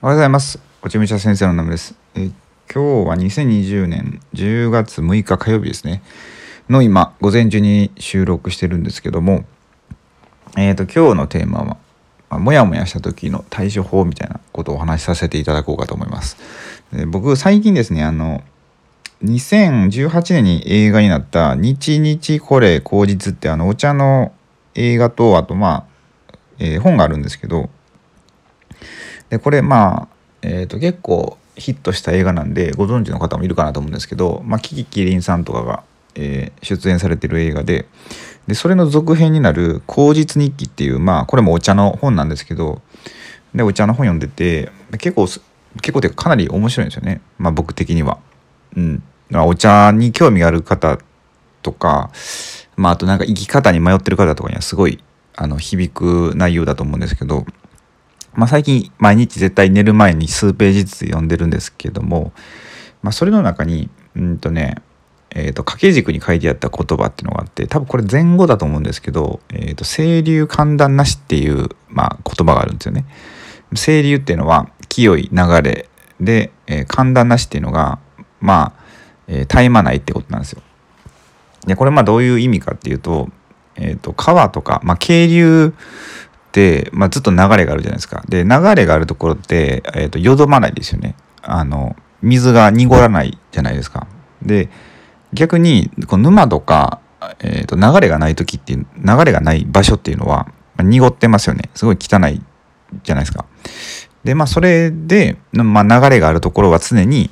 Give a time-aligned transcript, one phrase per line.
[0.00, 0.60] おはようございます。
[0.80, 1.96] おちむちゃ先生のナムです。
[2.14, 2.30] え
[2.72, 6.04] 今日は2020年10月6日火曜日ですね。
[6.70, 9.44] の今、午前中に収録してるんですけども、
[10.56, 11.78] えっ、と、今日のテーマは、ま
[12.30, 16.36] あもやもやした時の対処法みたいなことをお話しさせていただこうかと思います。
[16.92, 18.44] で僕、最近ですね、あの、
[19.24, 24.30] 2018年に映画になった「日日これ口実」ってあのお茶の
[24.76, 25.88] 映画とあとま
[26.30, 27.68] あ、えー本があるんですけど
[29.30, 30.08] でこれまあ、
[30.42, 35.82] えー、と結構ヒットした映画なんでご存知の方もいるかなと思うんですけど、まあ、キキキリンさんとかが、
[36.14, 37.86] えー出演されてる映画で
[38.46, 42.80] でそれの続編になる「口実日記」っていうまあこれもお茶の本なんですけど
[43.54, 48.18] でお茶の本読んでて結構結構てかかなり面白いんですよね、まあ、僕的には。
[48.76, 50.98] うん、お茶に興味がある方
[51.62, 52.10] とか、
[52.76, 55.02] まあ、あとなんか生き方に迷ってる方とかにはすごい
[55.34, 57.46] あの響く内容だと思うんですけど、
[58.34, 62.32] まあ、最近毎日絶対寝る前に数ページずつ読んでるんですけども、
[63.02, 64.76] まあ、それの中にうんとね
[65.30, 73.04] えー、と掛け軸に書いてあった言葉っていうのがあって多分これ前後だと思うんですけど「えー、と清流寒暖なし」っていう、まあ、言葉があるんですよね。
[73.74, 75.88] 清流っていうのは清い流れ
[76.20, 77.98] で、えー寒暖なしっていうのが
[78.40, 78.82] まあ、
[79.26, 80.62] えー絶え間ないってことなんですよ。
[81.66, 83.28] でこれまあどういう意味かっていうと,、
[83.76, 85.74] えー、と川とか、まあ、渓流、
[86.92, 88.22] まあ、ずっと流れがあるじゃないですか。
[88.28, 91.14] で流れがあるところって、えー、とよどまないですよね。
[91.42, 94.06] あの水が濁らないじゃないですか。
[94.42, 94.68] で
[95.32, 97.00] 逆にこう沼とか、
[97.40, 101.70] えー、と流れがない時っていう流れがない場所っていうのはまあ濁ってますよね。
[101.74, 102.42] すごい汚い
[103.02, 103.44] じゃないですか。
[104.24, 107.30] でまあそれで、まあ、流れがあるところは常に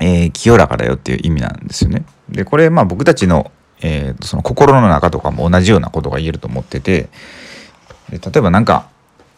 [0.00, 2.04] えー清らかだよっていう意味なんですよね。
[2.28, 3.50] でこれまあ僕たちの,、
[3.82, 7.10] えーとその心の中とかも同じようなことが言えると思ってて
[8.18, 8.88] 例えば何か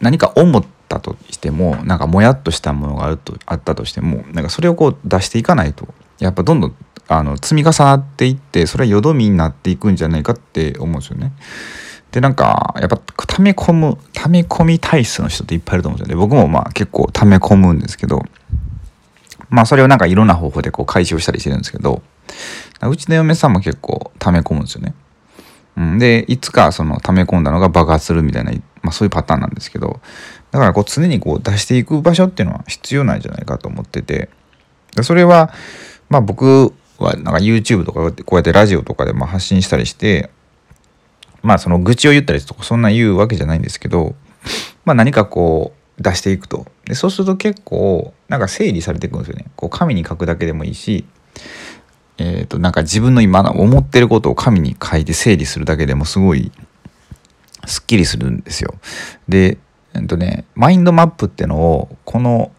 [0.01, 5.87] 何か思ったとしてもなんかもやっとしたものがあるとあったとしてもなんかそれをこう出していかないと
[6.19, 6.75] やっぱどんどん
[7.07, 11.33] あの積み重なっていってそれはよどみになっていくんじゃないかって思うんですよね。
[12.11, 16.19] でなんかやっぱ溜め込む溜め込み体質の人っていっぱいいると思うんですよね。
[16.19, 18.23] 僕もまあ結構溜め込むんですけど
[19.49, 22.01] まあそれをなんかいろんな方法でこう解消したりしてるんですけど
[22.81, 24.93] うちの嫁さんも結構溜め込むんですよね。
[25.77, 29.99] うん、でいつかその溜め込んだのが爆発するみたいな、まあ、そういうパターンなんですけど
[30.51, 34.29] だからこう常にこう出していく場所っていうのは必要なんじゃないかと思ってて
[34.95, 35.51] でそれは
[36.09, 40.29] まあ僕はなんか YouTube とかこうやってラジオとかでま発信したりして
[41.41, 44.15] まあその愚痴を言ったりとかそんな言うわけじゃないんですけど
[44.85, 46.65] まあ何かこう出していくと。
[46.85, 49.45] でそうすると結構なんか整理されていくんですよね。
[49.55, 51.05] こう紙に書くだけでもいいし
[52.17, 56.51] えー、となんか自分の今思ってることを紙に書いて整理するだけでもすごい
[57.65, 58.75] すっきりするんですよ。
[59.27, 59.57] で、
[59.93, 62.51] えっとね、マインドマップってのをこの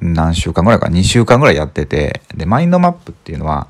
[0.00, 3.68] 何週間ぐらいか2週間ぐらいやっててでマインドマップっていうのは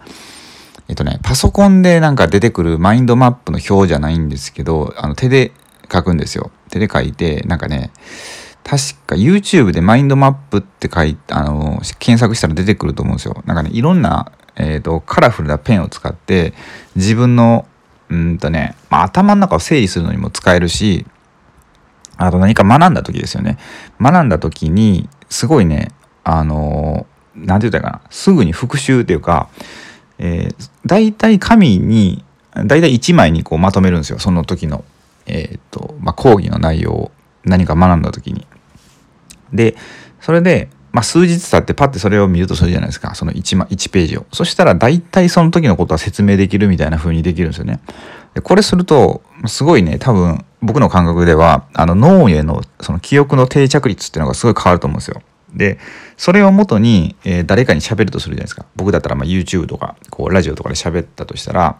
[0.88, 5.52] えっとねパソコンでなんか出てくるマインドマップの表じゃないんですけどあの手で
[5.92, 6.50] 書くんですよ。
[6.70, 7.92] 手で書いてなんかね
[8.64, 13.42] 確か YouTube でマインドマップって書いあの検索したら出てくると思うんですよ。
[13.46, 16.54] なんかねいろんな、えー、とカラフルなペンを使って
[16.94, 17.66] 自分の
[18.10, 21.06] うんとね、まあ、頭の中を整理するのにも使えるし
[22.16, 23.58] あと何か学んだ時ですよね。
[24.00, 25.90] 学んだ時にすごいね
[26.22, 29.48] あのなんて言ったらいいかなすぐに復習っていうか、
[30.18, 34.84] えー、大体紙に大体1枚にこうまとめるんですよその時の、
[35.26, 37.10] えーとまあ、講義の内容を
[37.44, 38.46] 何か学んだ時に。
[39.52, 39.76] で
[40.20, 43.16] それで、まあ、数日経ってパッてそれを見るとするじゃないですか。
[43.16, 44.26] その 1, 1ページを。
[44.32, 47.80] そしたら大体その時のことは説明できるみたいな風にできるんですよね。
[48.34, 55.20] でこれするとすごいね多分僕の感覚ではあの脳へのその記憶の定着率っていうのがすごい変わると思うんですよ。
[55.52, 55.78] で
[56.16, 58.64] それをもとに、えー誰かに喋るとするじゃないですか。
[58.76, 61.76] 僕だったらまあ YouTube とかこうラジオとかで喋ったとしたら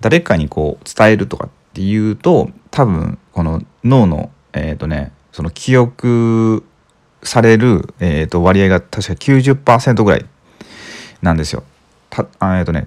[0.00, 6.64] 誰かにこう伝えるとかっていうと多分この脳のえっ、とねその記憶
[7.24, 10.26] される、えー、と割合が確か90%ぐらい
[11.22, 11.64] なんですよ。
[12.10, 12.26] た
[12.58, 12.86] えっ、とね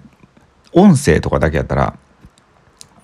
[0.73, 1.97] 音声とかだけやったら、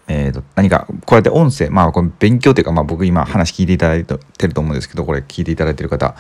[0.08, 4.16] えー、と何かこうやって音声まあこれ勉強っていうか、まあ、僕今話聞いていただいて
[4.48, 6.16] ると思うんですけどこれ聞いていただいてる方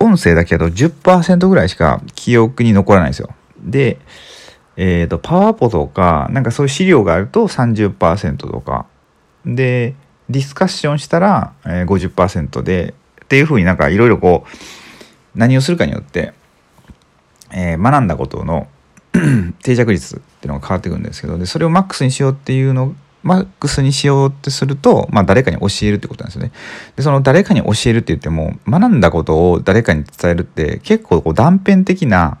[0.00, 3.30] 音声だけだと10%ぐらいしか記憶に残らないんですよ。
[3.58, 3.98] で、
[4.76, 8.86] えー、とパワーポとかなんかそういう資料があると30%とか
[9.46, 9.94] で
[10.28, 12.94] ディスカッションしたら、えー、50%で
[13.34, 16.34] っていうふうになんかいろいろこう何をするかによって、
[17.52, 18.68] えー学んだことの
[19.64, 22.94] 定着率っていうのが変わってくるんですけどでそれをマックスにしようっていうの
[23.24, 26.52] マックスにしようってすると、まあ、誰かに教えるってことなんですよね。
[26.94, 32.38] でその誰かに教えるって言っても学んだことを誰かに伝えるって結構こう断片的な、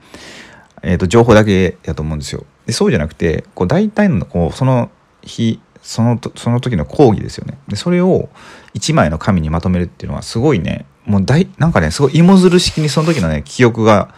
[0.82, 2.44] えー、と情報だけやと思うんですよ。
[2.66, 4.90] でそうじゃなくてこう大体のこうその
[5.22, 7.58] 日そのその時の講義ですよね。
[7.68, 8.30] でそれを
[8.74, 14.14] 1枚の紙にまとめるっていうのはすごいねもう大なんかねすごい芋づる式にその時のね記憶が、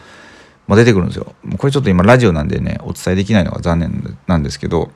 [0.67, 1.33] ま出てくるんですよ。
[1.57, 4.91] これちょっと今ラジオなんでねお伝えできないのが残念なんですけど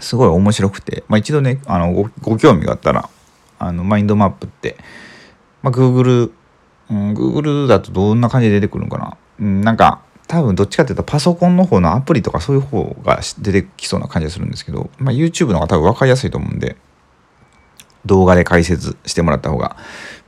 [0.00, 3.08] すごい面白くて、まあ、一度ねあのごご興味があったら
[3.60, 4.76] あのマインドマップって、
[5.62, 6.32] まあ、Google、
[6.90, 10.02] うん、Google だとどんな感じで出てくるのかな、うん、なんか
[10.34, 16.76] 多分どっちかっていうとパソコンの方のアプリとかそういう方が出てきそうな感じがするんですけど、まあ、YouTube の方が多分分かりやすいと思うんで
[18.04, 19.76] 動画で解説してもらった方が、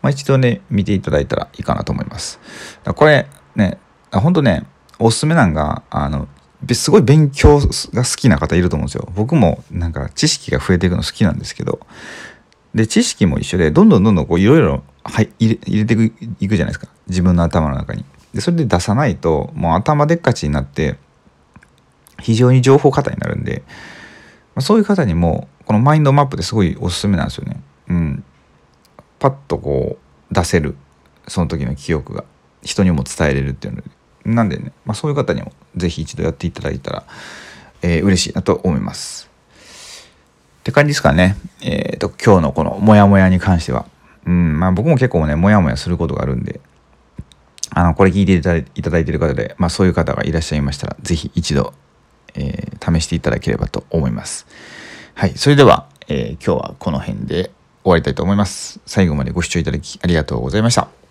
[0.03, 2.39] まあ、一度ね見ていただいたらいいかなと思います。
[2.85, 3.27] これ
[3.57, 3.79] ね
[4.13, 4.65] ほんとね
[5.01, 6.29] おすすめなんがあの
[6.73, 9.09] すごい勉強が好きな方いると思うんですよ。
[9.17, 11.81] 僕もなんか知識が増えていくの好きなんですけど
[12.77, 15.95] で知識も一緒でどんどんどんどんこういろいろ入れて
[16.39, 16.87] いくじゃないですか。
[17.09, 18.05] 自分の頭の中に。
[18.37, 20.99] でそれで出さないともう頭でっかちになって
[22.21, 23.63] 非常に情報過多になるんで、
[24.55, 27.63] まあ、そういう方にもこのマインドマップですごいおすすめなんですよね。
[27.89, 28.25] うん、
[29.19, 29.97] パッとこ
[30.31, 30.77] う出せる
[31.27, 32.25] その時の記憶が
[32.63, 33.89] 人にも伝えれるっていうので
[34.27, 37.05] なんでね、まあ、そういう方にも是非一度やっていただいたら、
[37.81, 39.31] えー、嬉しいなと思います。
[40.61, 41.37] って感じですかね。
[41.63, 43.87] えっ、ー、と今日のこのモヤモヤに関しては。
[44.27, 46.61] うんまあ、僕も結構ねモヤモヤすることがあるんで
[47.79, 48.55] あのこれ聞いていた
[48.91, 51.75] だいている方で、まあ、そういう方がいらっしゃいましたらぜひ一度、
[52.35, 54.47] えー、試していただければと思います。
[55.13, 57.51] はいそれでは、えー、今日はこの辺で
[57.85, 58.81] 終わりたいと思います。
[58.87, 61.06] 最後までご視聴いただきありがとうございました。